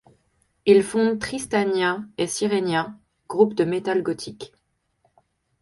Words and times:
Il 0.65 0.81
fonde 0.81 1.19
Tristania 1.19 1.99
et 2.17 2.25
Sirenia, 2.25 2.97
groupes 3.27 3.53
de 3.53 3.65
Metal 3.65 4.01
gothique. 4.01 4.51